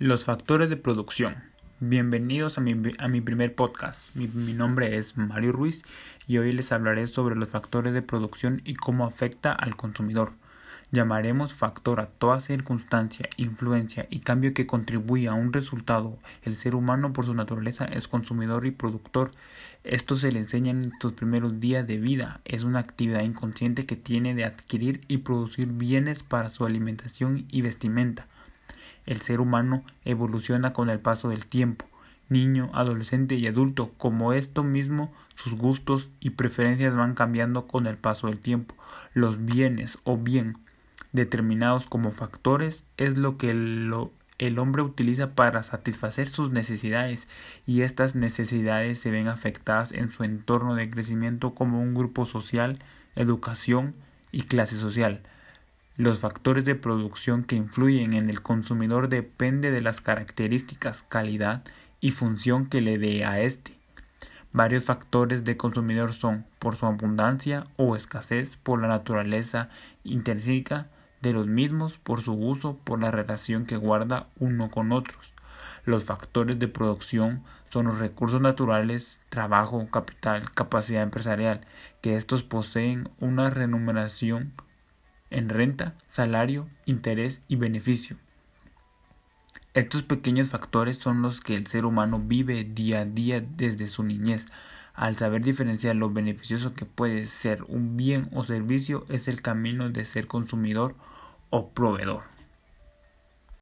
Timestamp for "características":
60.00-61.02